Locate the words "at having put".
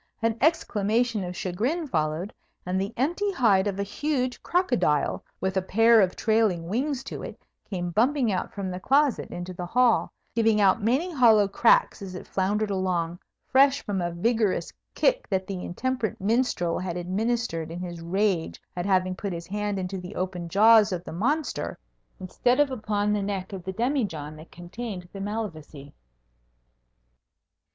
18.75-19.31